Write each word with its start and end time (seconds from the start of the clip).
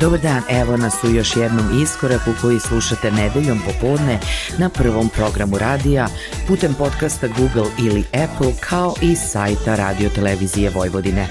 Dobar 0.00 0.20
dan, 0.20 0.42
evo 0.48 0.76
nas 0.76 1.04
u 1.04 1.10
još 1.10 1.36
jednom 1.36 1.82
iskoraku 1.82 2.30
koji 2.40 2.60
slušate 2.60 3.10
nedeljom 3.10 3.60
popodne 3.66 4.18
na 4.58 4.68
prvom 4.68 5.08
programu 5.08 5.58
radija 5.58 6.08
putem 6.48 6.74
podcasta 6.74 7.26
Google 7.26 7.70
ili 7.78 8.04
Apple 8.24 8.52
kao 8.60 8.94
i 9.02 9.16
sajta 9.16 9.76
Radio 9.76 10.08
Televizije 10.08 10.70
Vojvodine. 10.70 11.28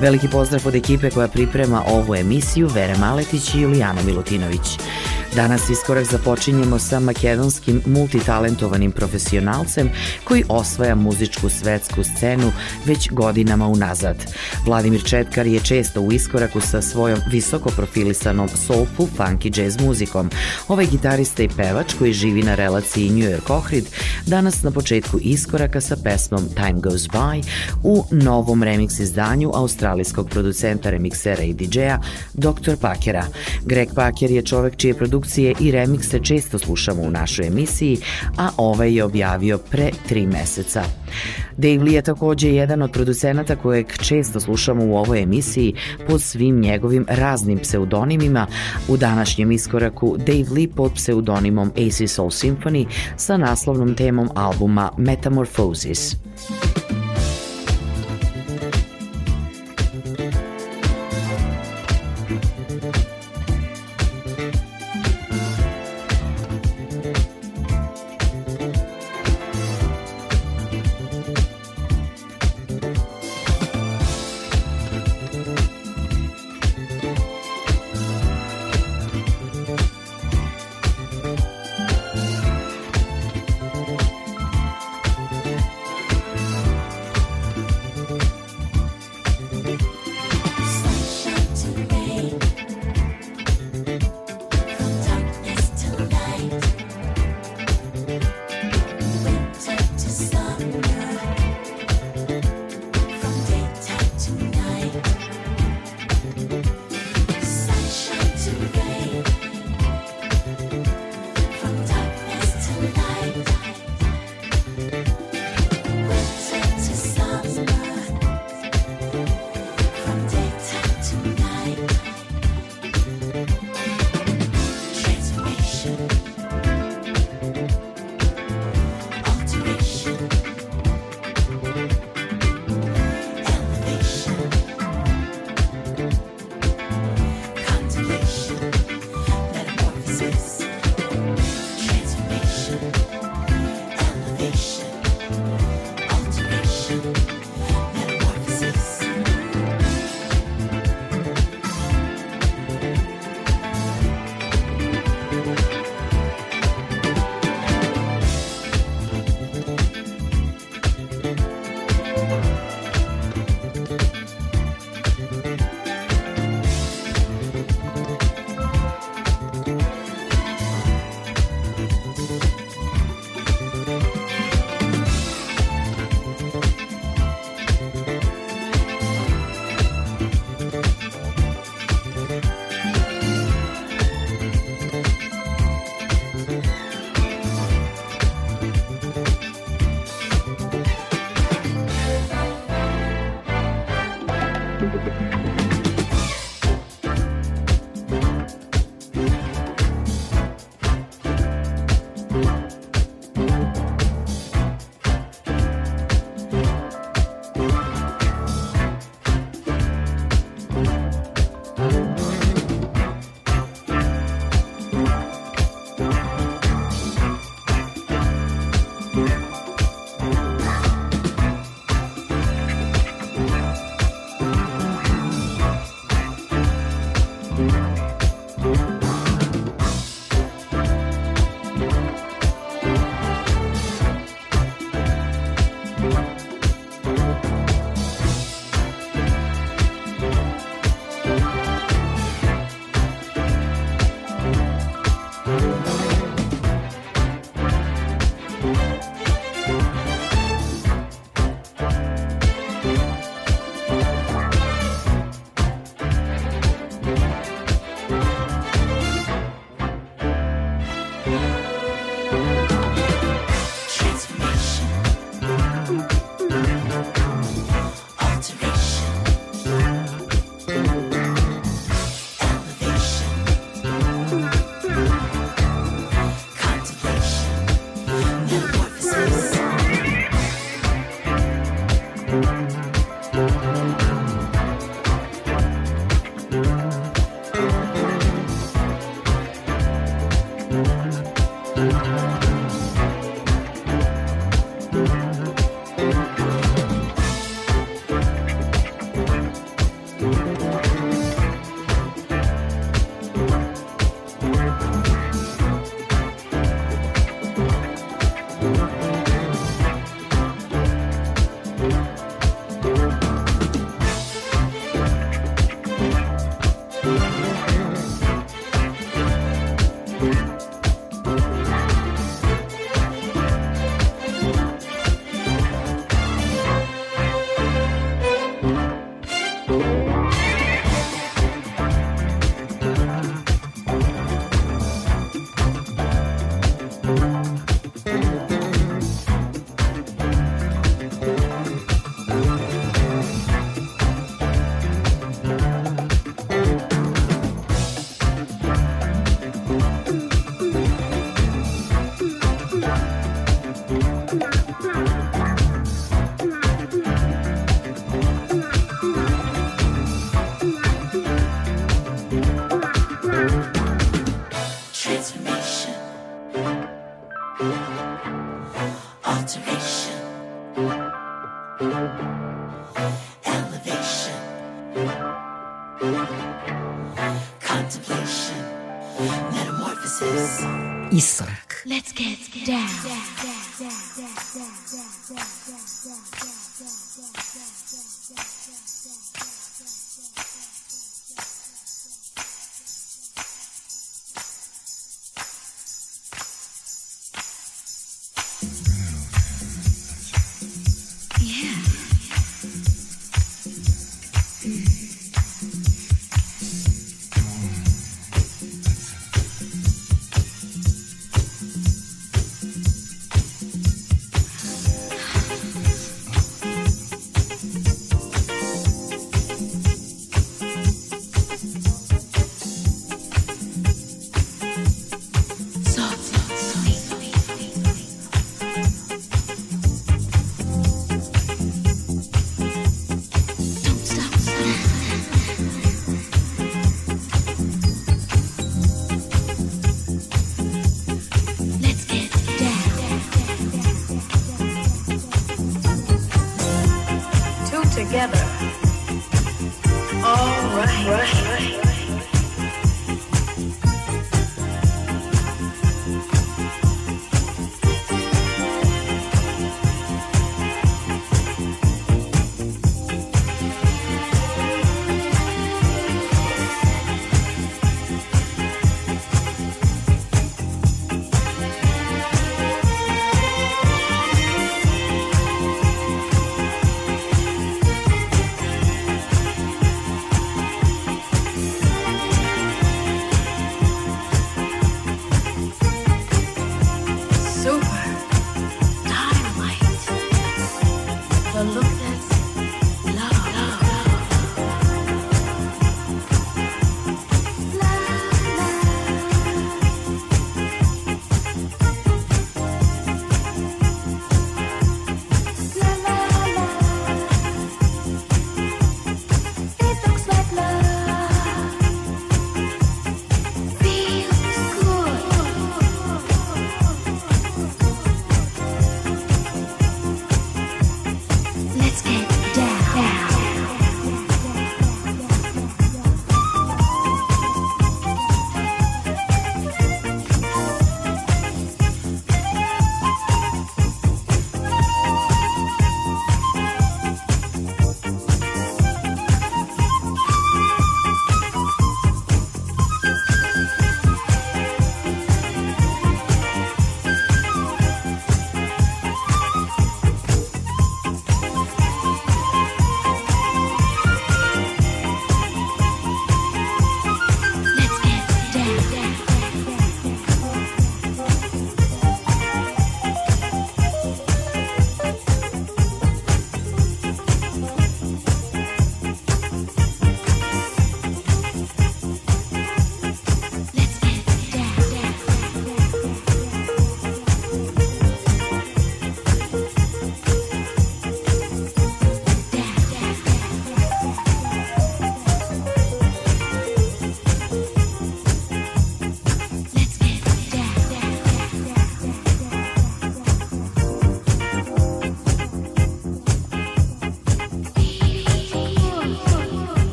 Veliki 0.00 0.28
pozdrav 0.28 0.62
od 0.66 0.74
ekipe 0.74 1.10
koja 1.10 1.28
priprema 1.28 1.82
ovu 1.86 2.14
emisiju 2.14 2.68
Vere 2.74 2.96
Maletić 2.96 3.54
i 3.54 3.60
Julijana 3.60 4.02
Milutinović. 4.02 4.78
Danas 5.36 5.70
iskorak 5.70 6.04
započinjemo 6.04 6.78
sa 6.78 7.00
makedonskim 7.00 7.82
multitalentovanim 7.86 8.92
profesionalcem 8.92 9.90
koji 10.24 10.44
osvaja 10.48 10.94
muzičku 10.94 11.48
svetsku 11.48 12.04
scenu 12.04 12.52
već 12.84 13.10
godinama 13.10 13.66
unazad. 13.66 14.16
Vladimir 14.66 15.04
Četkar 15.04 15.46
je 15.46 15.60
često 15.60 16.00
u 16.00 16.12
iskoraku 16.12 16.60
sa 16.60 16.82
svojom 16.82 17.18
visoko 17.30 17.70
profilisanom 17.70 18.48
soulful 18.48 19.06
funky 19.18 19.60
jazz 19.60 19.80
muzikom. 19.80 20.30
Ovaj 20.68 20.86
gitarista 20.86 21.42
i 21.42 21.48
pevač 21.48 21.94
koji 21.98 22.12
živi 22.12 22.42
na 22.42 22.54
relaciji 22.54 23.10
New 23.10 23.30
York 23.30 23.50
Ohrid 23.50 23.84
danas 24.26 24.62
na 24.62 24.70
početku 24.70 25.18
iskoraka 25.22 25.80
sa 25.80 25.96
pesmom 26.04 26.48
Time 26.54 26.80
Goes 26.80 27.02
By 27.02 27.42
u 27.82 28.04
novom 28.10 28.62
remix 28.62 29.00
izdanju 29.02 29.50
australijskog 29.54 30.28
producenta 30.28 30.90
remiksera 30.90 31.42
i 31.42 31.54
DJ-a 31.54 31.98
Dr. 32.34 32.76
Pakera. 32.80 33.26
Greg 33.64 33.88
Paker 33.94 34.30
je 34.30 34.42
čovek 34.42 34.76
čije 34.76 34.94
produkcije 34.94 35.25
i 35.60 35.70
remikse 35.70 36.18
često 36.22 36.58
slušamo 36.58 37.02
u 37.02 37.10
našoj 37.10 37.46
emisiji, 37.46 37.98
a 38.38 38.50
ovaj 38.56 38.94
je 38.94 39.04
objavio 39.04 39.58
pre 39.58 39.90
tri 40.08 40.26
meseca. 40.26 40.82
Dave 41.56 41.78
Lee 41.78 41.94
je 41.94 42.02
takođe 42.02 42.48
jedan 42.48 42.82
od 42.82 42.92
producenata 42.92 43.56
kojeg 43.56 43.86
često 43.98 44.40
slušamo 44.40 44.84
u 44.84 44.96
ovoj 44.96 45.22
emisiji 45.22 45.74
pod 46.08 46.22
svim 46.22 46.60
njegovim 46.60 47.06
raznim 47.08 47.58
pseudonimima. 47.58 48.46
U 48.88 48.96
današnjem 48.96 49.52
iskoraku 49.52 50.16
Dave 50.18 50.50
Lee 50.50 50.68
pod 50.76 50.92
pseudonimom 50.94 51.68
AC 51.68 52.10
Soul 52.10 52.30
Symphony 52.30 52.86
sa 53.16 53.36
naslovnom 53.36 53.94
temom 53.94 54.28
albuma 54.34 54.90
Metamorphosis. 54.98 56.16
Metamorphosis. 56.16 56.85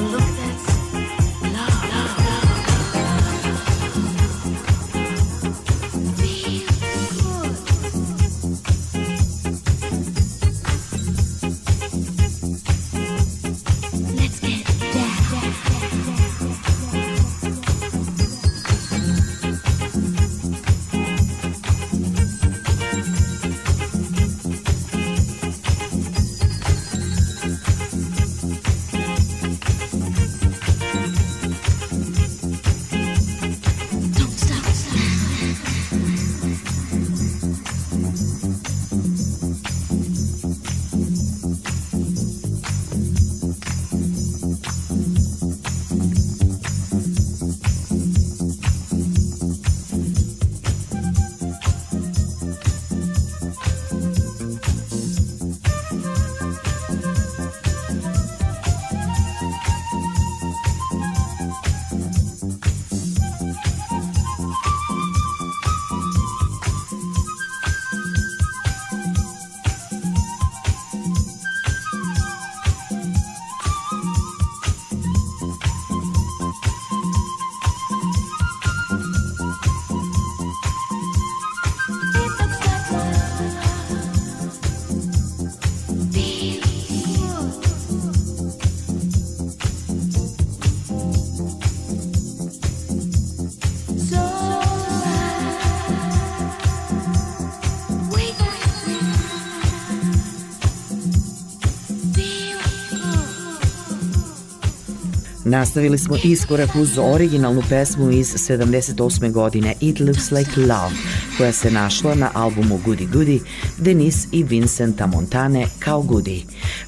look 0.00 0.43
Nastavili 105.44 105.98
smo 105.98 106.16
iskorak 106.24 106.76
uz 106.76 106.98
originalnu 106.98 107.62
pesmu 107.68 108.10
iz 108.10 108.34
78. 108.34 109.32
godine 109.32 109.74
It 109.80 110.00
Looks 110.00 110.30
Like 110.30 110.60
Love, 110.60 110.94
koja 111.38 111.52
se 111.52 111.70
našla 111.70 112.14
na 112.14 112.30
albumu 112.34 112.80
Goody 112.86 113.08
Goody, 113.08 113.40
Denis 113.78 114.26
i 114.32 114.42
Vincenta 114.42 115.06
Montane 115.06 115.66
kao 115.78 116.02
Goody. 116.02 116.42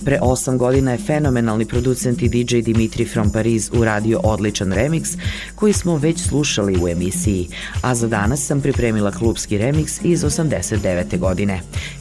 Pre 0.05 0.19
osam 0.23 0.59
godina 0.59 0.93
je 0.93 0.99
fenomenalni 0.99 1.65
producent 1.65 2.23
i 2.23 2.29
DJ 2.29 2.59
Dimitri 2.61 3.05
from 3.05 3.31
Paris 3.31 3.71
uradio 3.73 4.21
odličan 4.25 4.73
remix 4.73 5.19
koji 5.55 5.73
smo 5.73 5.97
već 5.97 6.21
slušali 6.21 6.79
u 6.83 6.89
emisiji, 6.89 7.49
a 7.83 7.95
za 7.95 8.09
danas 8.09 8.47
sam 8.47 8.61
pripremila 8.61 9.11
klubski 9.11 9.59
remix 9.59 10.01
iz 10.05 10.23
89. 10.23 11.19
godine. 11.19 11.61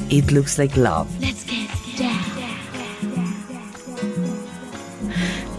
It 0.10 0.32
Looks 0.32 0.58
Like 0.58 0.80
Love. 0.80 1.10
Let's 1.22 1.46
get 1.48 1.85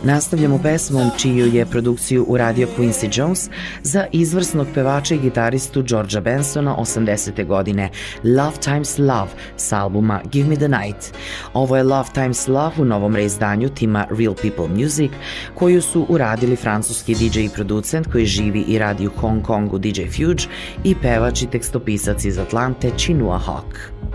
Nastavljamo 0.07 0.59
pesmom 0.63 1.11
čiju 1.19 1.47
je 1.55 1.67
produkciju 1.67 2.25
uradio 2.29 2.69
Quincy 2.79 3.21
Jones 3.21 3.51
za 3.83 4.07
izvrsnog 4.13 4.67
pevača 4.75 5.15
i 5.15 5.19
gitaristu 5.19 5.83
Georgia 5.83 6.21
Bensona 6.21 6.77
80. 6.77 7.47
godine 7.47 7.91
Love 8.25 8.57
Times 8.61 8.99
Love 8.99 9.31
s 9.57 9.73
albuma 9.73 10.21
Give 10.33 10.49
Me 10.49 10.57
The 10.57 10.69
Night. 10.69 11.15
Ovo 11.55 11.77
je 11.77 11.83
Love 11.83 12.09
Times 12.15 12.49
Love 12.49 12.75
u 12.79 12.85
novom 12.85 13.17
reizdanju 13.17 13.69
tima 13.69 14.07
Real 14.19 14.35
People 14.35 14.69
Music 14.69 15.11
koju 15.55 15.83
su 15.83 16.07
uradili 16.09 16.57
francuski 16.57 17.15
DJ 17.15 17.41
i 17.41 17.51
producent 17.55 18.13
koji 18.13 18.27
živi 18.27 18.61
i 18.61 18.79
radi 18.79 19.07
u 19.07 19.11
Hong 19.17 19.43
Kongu 19.43 19.79
DJ 19.79 20.03
Fuge 20.03 20.45
i 20.85 20.95
pevač 21.03 21.43
i 21.43 21.47
tekstopisac 21.47 22.25
iz 22.25 22.39
Atlante 22.39 22.91
Chinua 22.97 23.41
Hawk. 23.47 24.07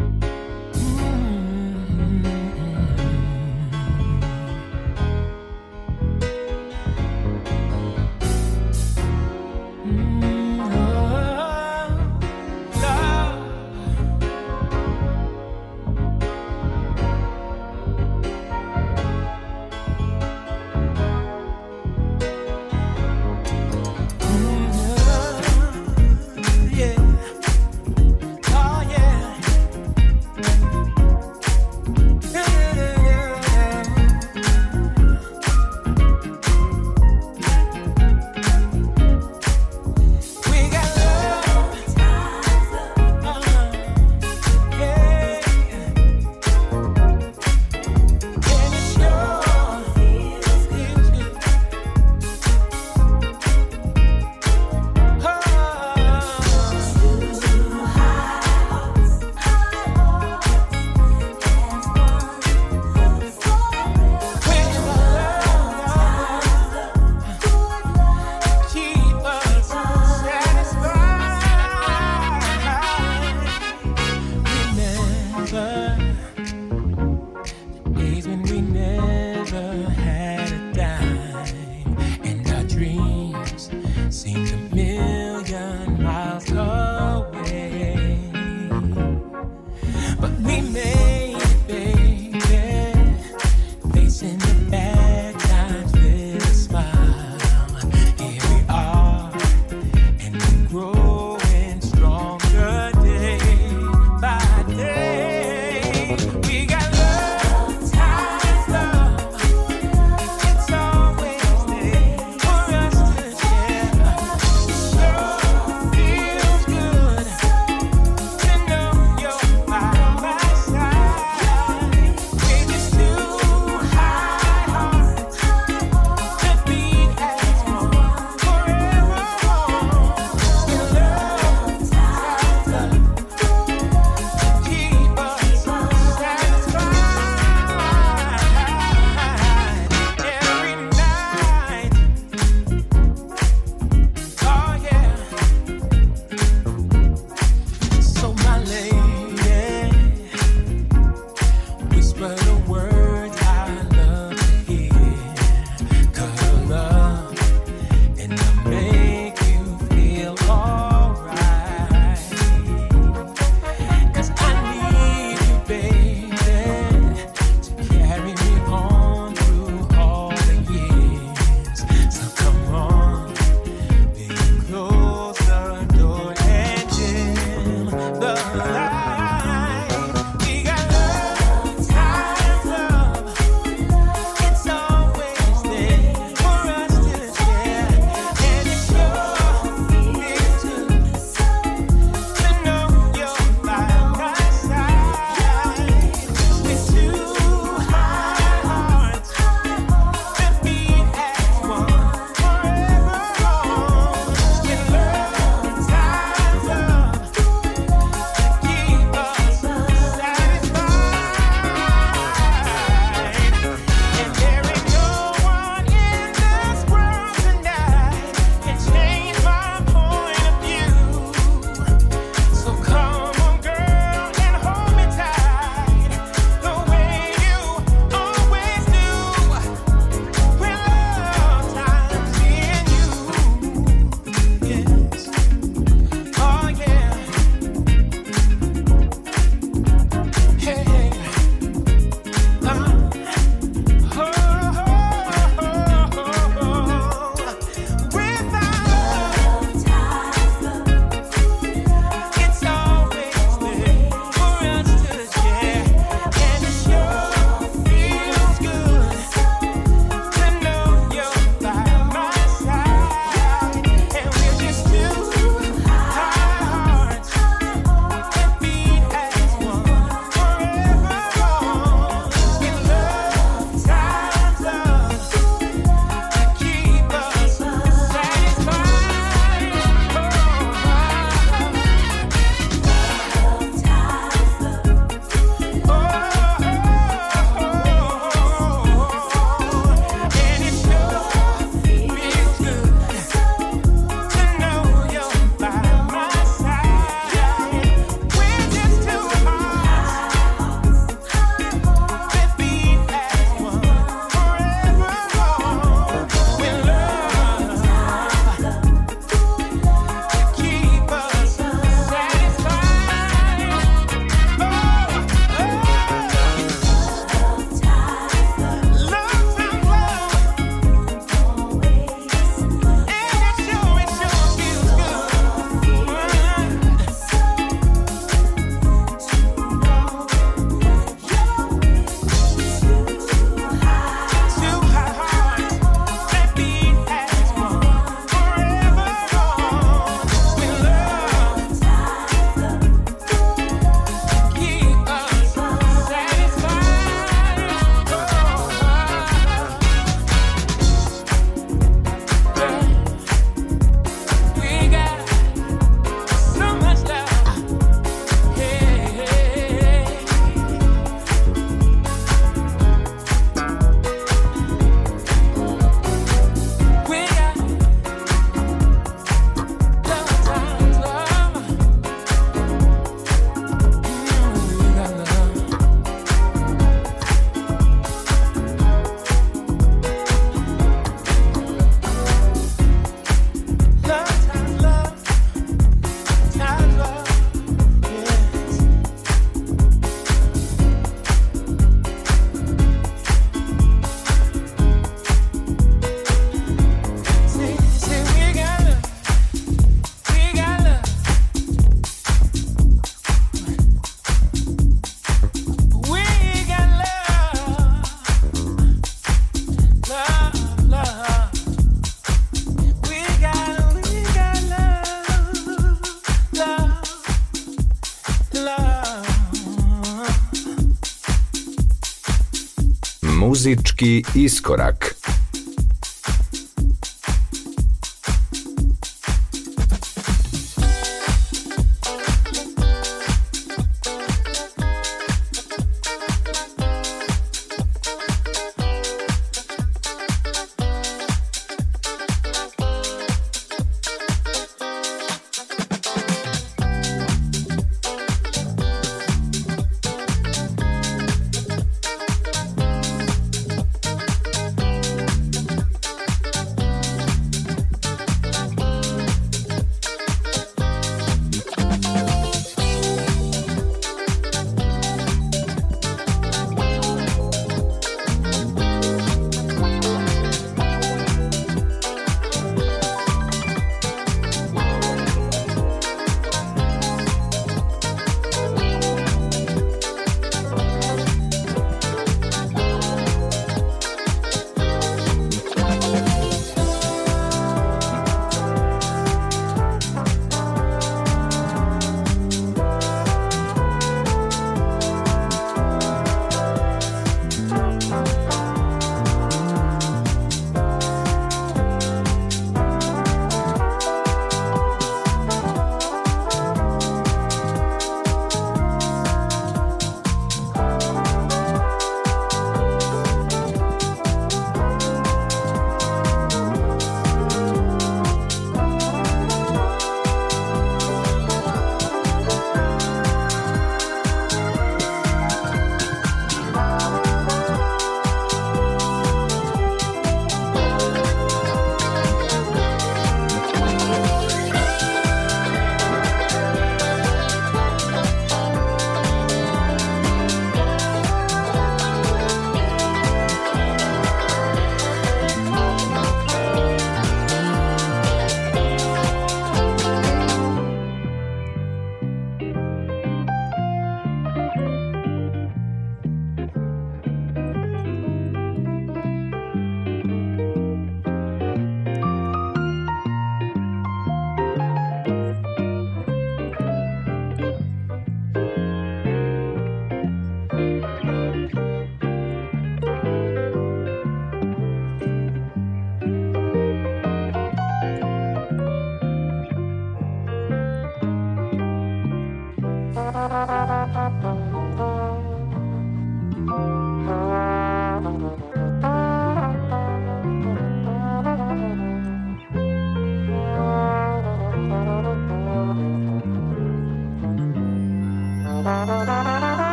Muzički 423.62 424.24
iskorak. 424.36 425.01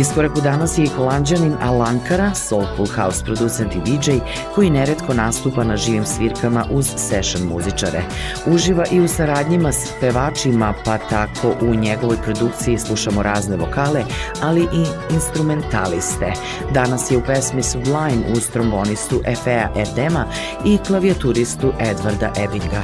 Iskoraku 0.00 0.40
danas 0.40 0.78
je 0.78 0.84
i 0.84 0.88
holandjanin 0.88 1.54
Alankara, 1.60 2.34
soulful 2.34 2.86
house 2.86 3.24
producent 3.24 3.74
i 3.74 3.78
DJ, 3.78 4.10
koji 4.54 4.70
neretko 4.70 5.14
nastupa 5.14 5.64
na 5.64 5.76
živim 5.76 6.06
svirkama 6.06 6.64
uz 6.70 6.86
session 6.96 7.42
muzičare. 7.48 8.02
Uživa 8.46 8.84
i 8.90 9.00
u 9.00 9.08
saradnjima 9.08 9.72
s 9.72 9.92
pevačima, 10.00 10.74
pa 10.84 10.98
tako 10.98 11.54
u 11.60 11.74
njegovoj 11.74 12.16
produkciji 12.22 12.78
slušamo 12.78 13.22
razne 13.22 13.56
vokale, 13.56 14.04
ali 14.42 14.62
i 14.62 15.14
instrumentaliste. 15.14 16.32
Danas 16.74 17.10
je 17.10 17.16
u 17.16 17.22
pesmi 17.26 17.62
Sublime 17.62 18.32
uz 18.36 18.48
trombonistu 18.48 19.20
Efea 19.26 19.70
Erdema 19.76 20.24
i 20.64 20.78
klavijaturistu 20.86 21.72
Edvarda 21.80 22.32
Ebinga. 22.44 22.82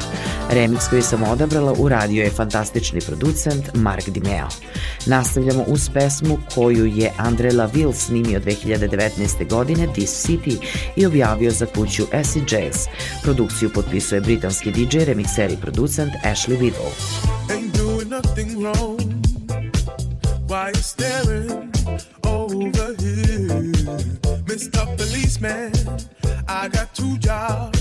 Remix 0.50 0.90
koji 0.90 1.02
sam 1.02 1.22
odabrala 1.22 1.74
uradio 1.78 2.22
je 2.22 2.30
fantastični 2.30 3.00
producent 3.00 3.70
Mark 3.74 4.08
Dimeo. 4.08 4.48
Nastavljamo 5.06 5.64
uz 5.66 5.90
pesmu 5.94 6.38
koju 6.54 6.86
je 6.86 7.03
Andre 7.18 7.52
Laville 7.52 7.94
snimio 7.94 8.40
2019. 8.40 9.48
godine 9.50 9.86
This 9.92 10.26
City 10.26 10.56
i 10.96 11.06
objavio 11.06 11.50
za 11.50 11.66
kuću 11.66 12.04
Acid 12.12 12.52
Jazz. 12.52 12.76
Produkciju 13.22 13.70
potpisuje 13.72 14.20
britanski 14.20 14.70
DJ, 14.70 14.98
remixer 14.98 15.52
i 15.52 15.56
producent 15.56 16.12
Ashley 16.24 16.72
wrong 18.64 18.96
Why 20.48 20.70
you 20.70 20.82
staring 20.82 21.50
over 22.22 22.94
here 22.98 23.48
Mr. 24.46 24.86
Policeman 24.96 25.72
I 26.48 26.68
got 26.68 26.94
two 26.94 27.18
jobs 27.18 27.73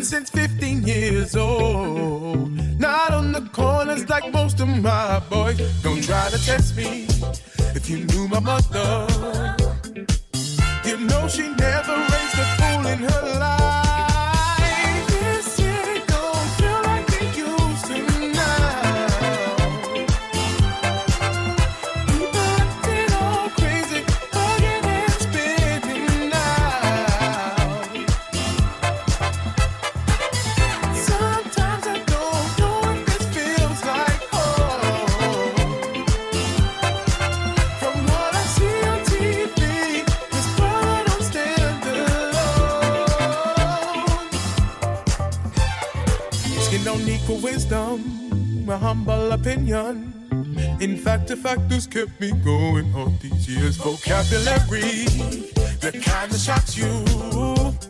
been 0.00 0.06
since 0.06 0.30
15 0.30 0.82
years 0.86 1.36
old. 1.36 2.50
Not 2.80 3.12
on 3.12 3.32
the 3.32 3.42
corners 3.52 4.08
like 4.08 4.32
most 4.32 4.60
of 4.60 4.68
my 4.68 5.20
boys. 5.28 5.58
Don't 5.82 6.02
try 6.02 6.28
to 6.30 6.38
test 6.44 6.76
me 6.76 7.06
if 7.74 7.90
you 7.90 8.04
knew 8.06 8.26
my 8.28 8.40
mother. 8.40 9.06
You 10.86 10.96
know 11.08 11.28
she 11.28 11.48
never 11.48 11.96
raised 12.12 12.38
a 12.44 12.46
fool 12.56 12.86
in 12.86 12.98
her 13.10 13.38
life. 13.40 13.79
Wisdom, 47.60 48.64
my 48.64 48.76
humble 48.76 49.32
opinion. 49.32 50.14
In 50.80 50.96
fact, 50.96 51.28
the 51.28 51.36
fact 51.36 51.60
factors 51.60 51.86
kept 51.86 52.18
me 52.18 52.32
going 52.42 52.94
all 52.94 53.12
these 53.20 53.48
years. 53.48 53.76
Vocabulary, 53.76 55.04
the 55.84 55.92
kind 56.02 56.32
that 56.32 56.40
shocks 56.40 56.76
you. 56.78 57.89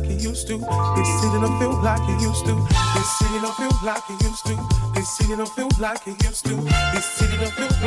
Like 0.00 0.10
it 0.10 0.20
used 0.20 0.46
to. 0.48 0.58
This 0.58 1.20
city 1.20 1.40
don't 1.40 1.58
feel 1.58 1.82
like 1.82 2.02
it 2.08 2.20
used 2.20 2.44
to. 2.46 2.54
This 2.94 3.18
city 3.18 3.38
don't 3.40 3.54
feel 3.56 3.72
like 3.84 4.02
it 4.10 4.22
used 4.22 4.46
to. 4.46 4.56
This 4.94 5.08
city 5.16 5.36
don't 5.36 5.48
feel 5.48 5.68
like 5.80 6.06
it 6.06 6.22
used 6.22 6.44
to. 6.46 6.54
This 6.92 7.04
city 7.04 7.36
don't 7.38 7.52
feel 7.52 7.77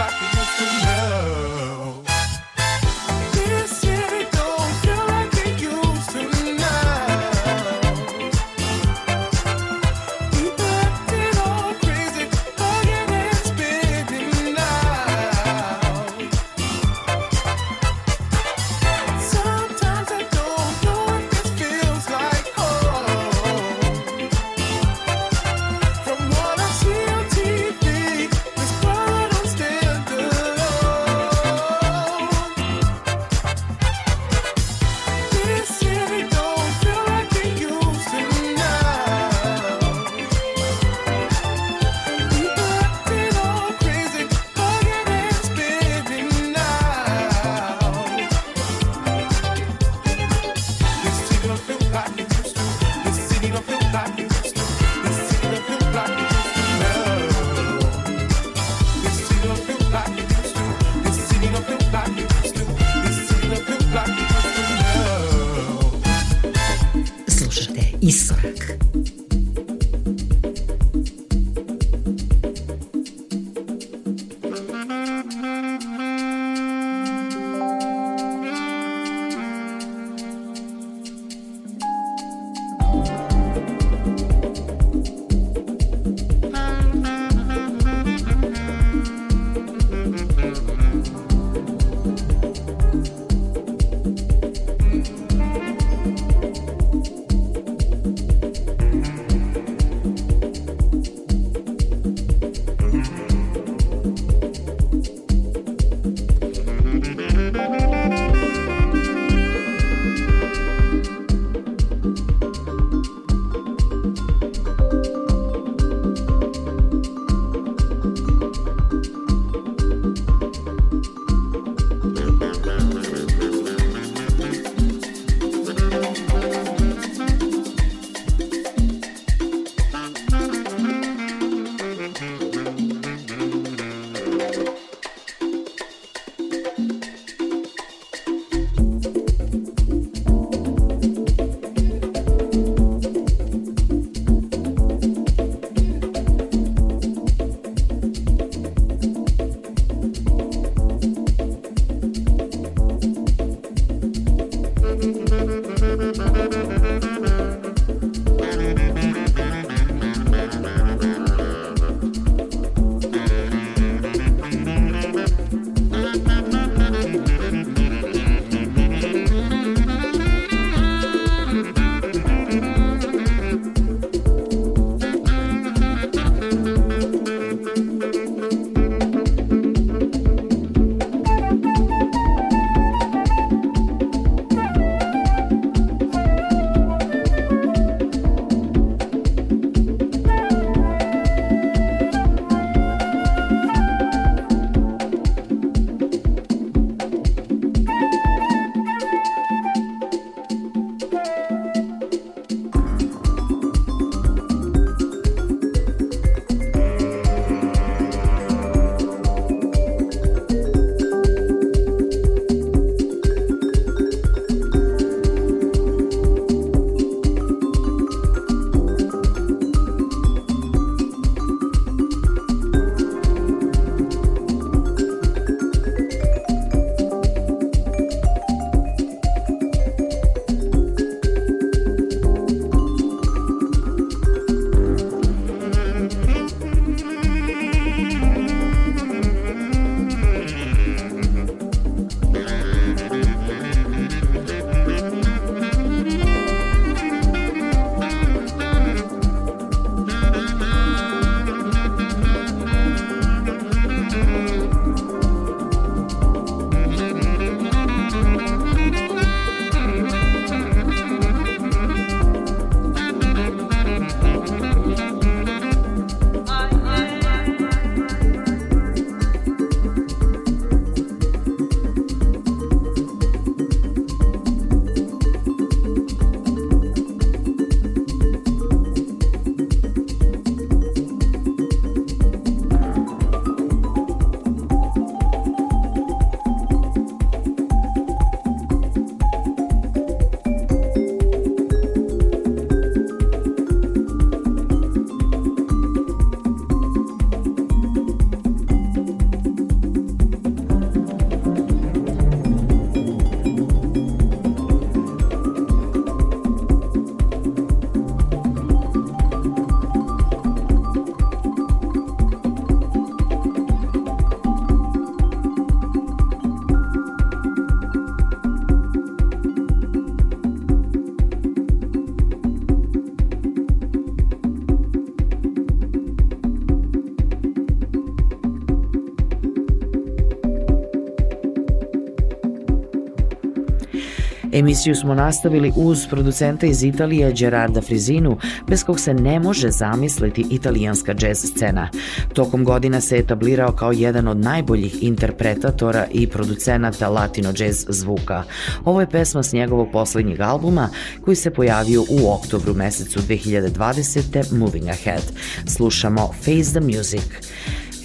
Emisiju 334.52 334.96
smo 334.96 335.16
nastavili 335.16 335.72
uz 335.76 336.08
producenta 336.10 336.66
iz 336.66 336.84
Italije 336.84 337.34
Gerarda 337.34 337.82
Frizinu, 337.82 338.38
bez 338.68 338.84
kog 338.84 339.00
se 339.00 339.14
ne 339.14 339.40
može 339.40 339.70
zamisliti 339.70 340.46
italijanska 340.50 341.14
džez 341.14 341.38
scena. 341.38 341.90
Tokom 342.34 342.64
godina 342.64 343.02
se 343.02 343.18
etablirao 343.18 343.72
kao 343.72 343.92
jedan 343.92 344.28
od 344.28 344.38
najboljih 344.38 345.04
interpretatora 345.04 346.06
i 346.12 346.28
producenata 346.28 347.10
latino 347.10 347.54
džez 347.54 347.86
zvuka. 347.90 348.44
Ovo 348.86 349.02
je 349.02 349.10
pesma 349.10 349.44
s 349.44 349.54
njegovog 349.54 349.88
poslednjeg 349.92 350.42
albuma 350.42 350.90
koji 351.22 351.36
se 351.36 351.52
pojavio 351.52 352.02
u 352.02 352.34
oktobru 352.34 352.74
mesecu 352.74 353.20
2020. 353.20 354.52
Moving 354.52 354.88
Ahead. 354.88 355.24
Slušamo 355.66 356.28
Face 356.34 356.72
the 356.72 356.80
Music. 356.80 357.24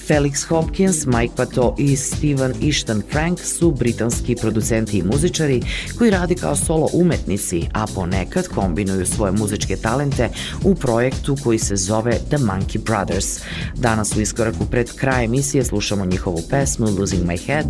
Felix 0.07 0.45
Hopkins, 0.49 1.07
Mike 1.07 1.35
Pato 1.37 1.75
i 1.79 1.97
Steven 1.97 2.55
Ishton 2.61 3.03
Frank 3.13 3.41
su 3.41 3.71
britanski 3.71 4.37
producenti 4.37 4.99
i 4.99 5.03
muzičari 5.03 5.63
koji 5.99 6.11
radi 6.11 6.35
kao 6.35 6.57
solo 6.57 6.89
umetnici, 6.93 7.69
a 7.73 7.87
ponekad 7.95 8.49
kombinuju 8.49 9.07
svoje 9.07 9.33
muzičke 9.33 9.77
talente 9.77 10.29
u 10.65 10.75
projektu 10.75 11.37
koji 11.45 11.59
se 11.59 11.77
zove 11.77 12.19
The 12.29 12.37
Monkey 12.37 12.79
Brothers. 12.79 13.41
Danas 13.75 14.17
u 14.17 14.21
iskoraku 14.21 14.67
pred 14.71 14.93
kraj 14.97 15.25
emisije 15.25 15.65
slušamo 15.65 16.05
njihovu 16.05 16.43
pesmu 16.51 16.87
Losing 16.99 17.25
My 17.25 17.47
Head, 17.47 17.67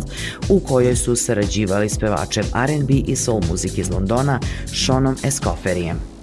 u 0.49 0.59
kojoj 0.59 0.95
su 0.95 1.15
sarađivali 1.15 1.89
s 1.89 1.97
pevačem 1.97 2.45
R&B 2.55 2.93
i 2.93 3.15
soul 3.15 3.41
muzik 3.49 3.77
iz 3.77 3.89
Londona, 3.89 4.39
Seanom 4.65 5.15
Escofferijem. 5.23 6.16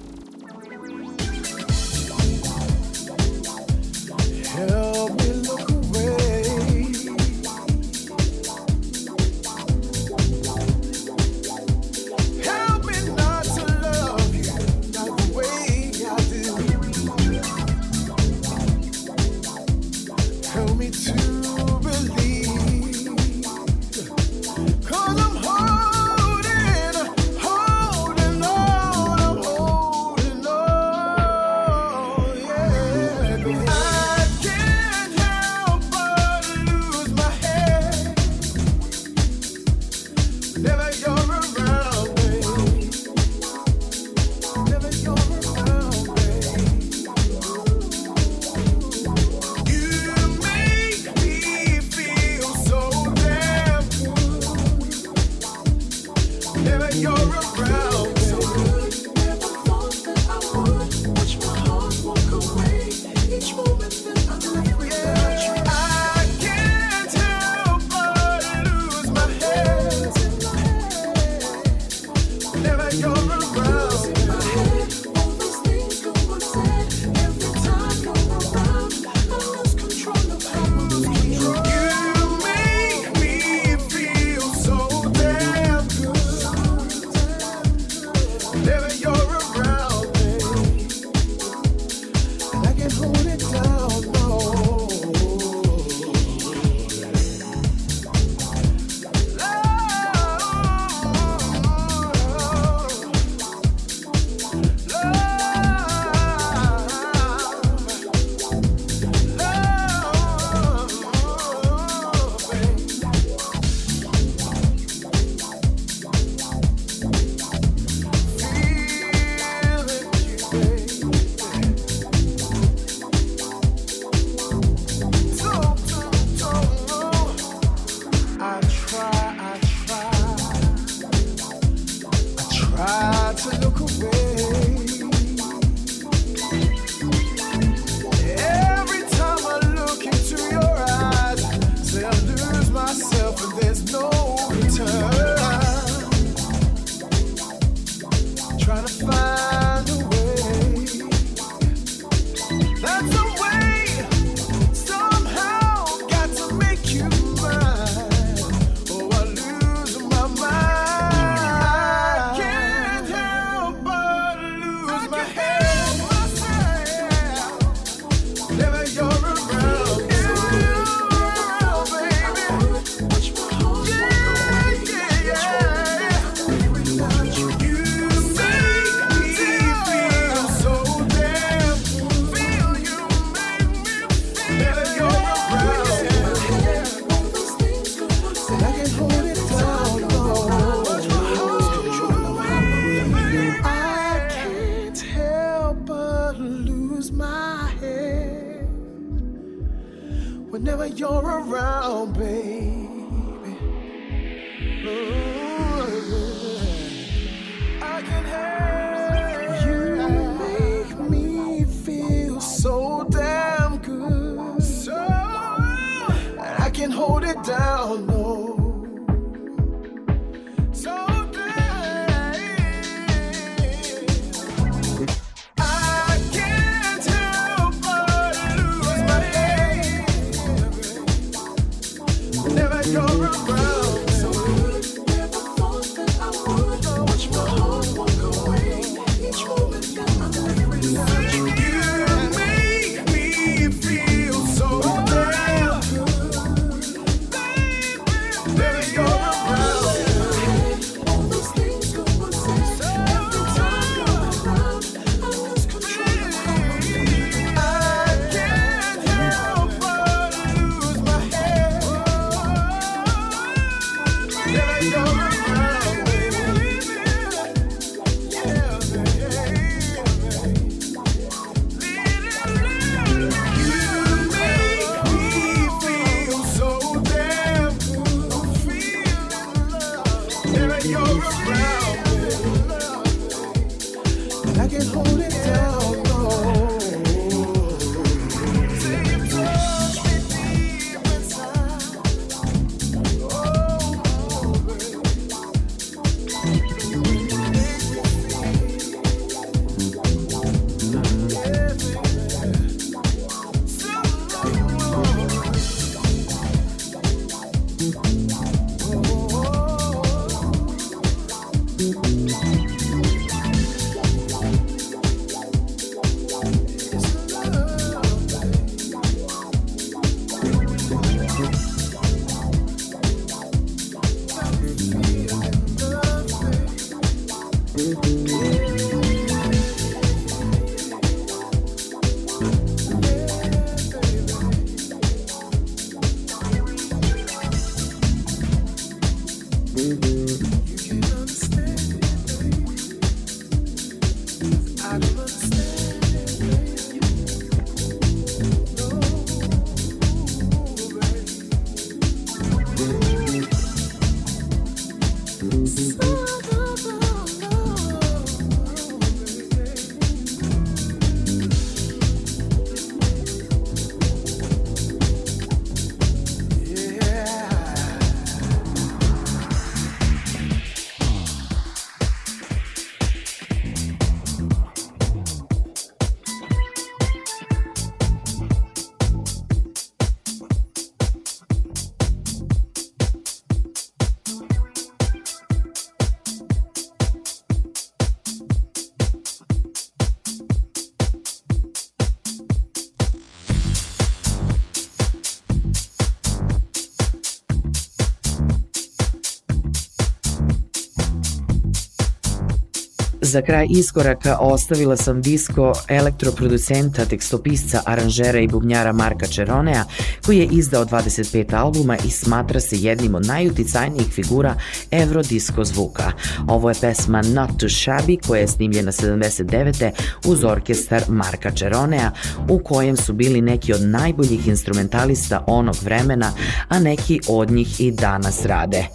Za 403.35 403.43
kraj 403.43 403.67
iskoraka 403.71 404.39
ostavila 404.41 404.97
sam 404.97 405.23
disko 405.23 405.73
elektroproducenta, 405.89 407.05
tekstopisca, 407.05 407.83
aranžera 407.87 408.39
i 408.39 408.49
bubnjara 408.49 408.93
Marka 408.93 409.27
Čeronea, 409.27 409.85
koji 410.27 410.39
je 410.39 410.49
izdao 410.51 410.85
25 410.85 411.55
albuma 411.55 411.97
i 411.97 412.11
smatra 412.11 412.61
se 412.61 412.77
jednim 412.77 413.15
od 413.15 413.27
najuticajnijih 413.27 414.07
figura 414.07 414.55
evrodisko 414.91 415.65
zvuka. 415.65 416.13
Ovo 416.49 416.69
je 416.69 416.75
pesma 416.81 417.23
Not 417.23 417.51
Too 417.59 417.69
Shabby 417.69 418.27
koja 418.27 418.41
je 418.41 418.49
snimljena 418.49 418.93
79. 418.93 419.91
uz 420.27 420.45
orkestar 420.45 421.03
Marka 421.09 421.51
Čeronea 421.51 422.11
u 422.49 422.59
kojem 422.59 422.97
su 422.97 423.13
bili 423.13 423.41
neki 423.41 423.73
od 423.73 423.83
najboljih 423.83 424.49
instrumentalista 424.49 425.45
onog 425.47 425.77
vremena, 425.83 426.33
a 426.69 426.79
neki 426.79 427.21
od 427.29 427.51
njih 427.51 427.81
i 427.81 427.91
danas 427.91 428.45
rade. 428.45 428.87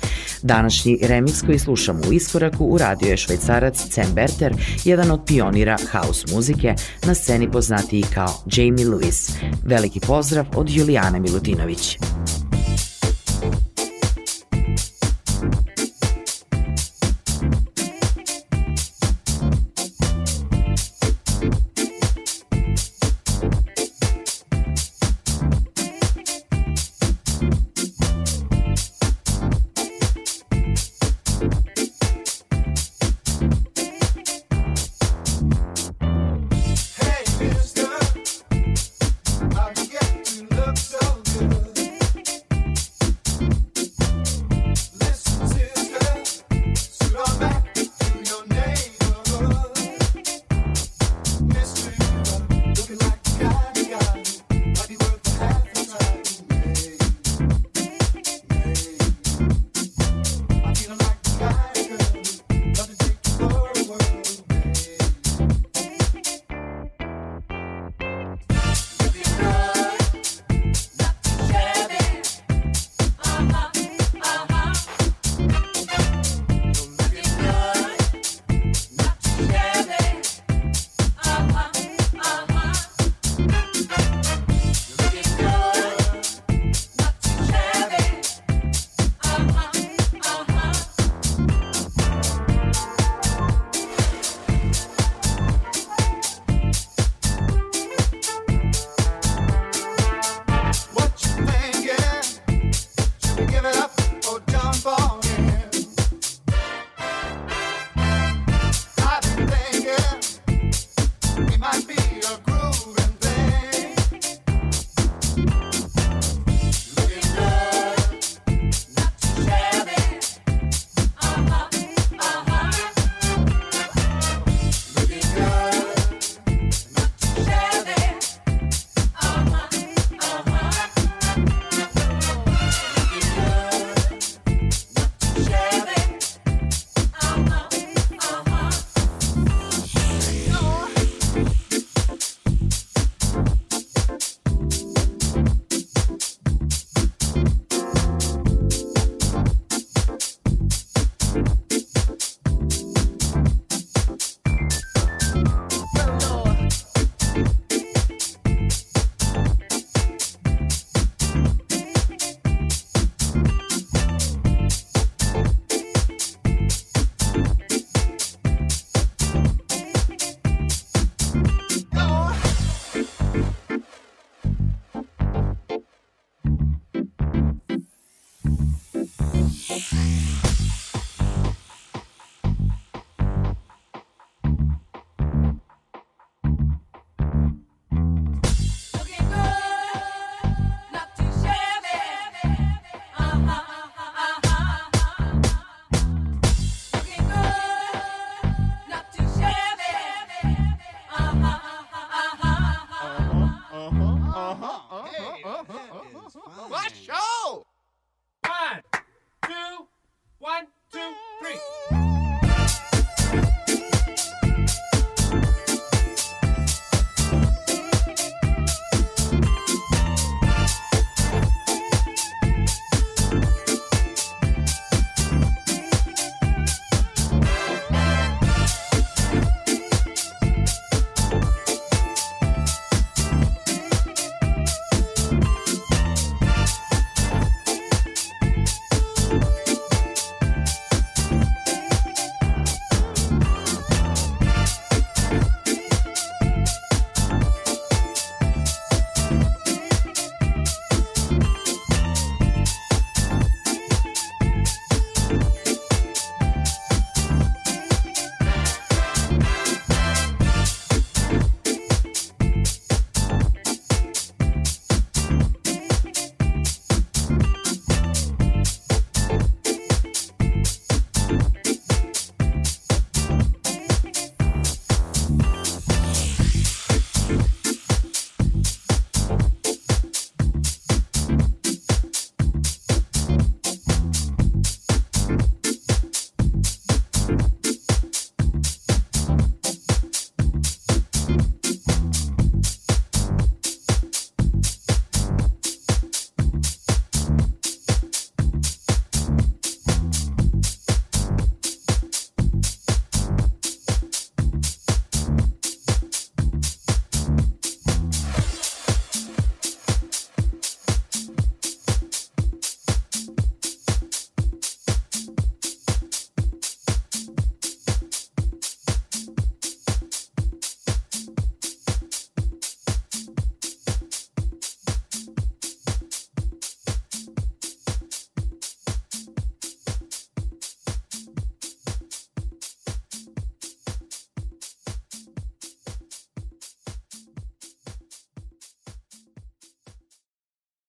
Današnji 0.41 0.97
remix 1.01 1.45
koji 1.45 1.59
slušamo 1.59 1.99
u 2.09 2.13
iskoraku 2.13 2.65
uradio 2.65 3.09
je 3.09 3.17
švajcarac 3.17 3.79
Sam 3.89 4.15
Berter, 4.29 4.53
jedan 4.85 5.11
od 5.11 5.25
pionira 5.25 5.77
house 5.91 6.25
muzike, 6.33 6.75
na 7.05 7.13
sceni 7.13 7.51
poznatiji 7.51 8.03
kao 8.13 8.43
Jamie 8.45 8.85
Lewis. 8.85 9.31
Veliki 9.63 9.99
pozdrav 9.99 10.45
od 10.55 10.69
Julijane 10.69 11.19
Milutinović. 11.19 11.97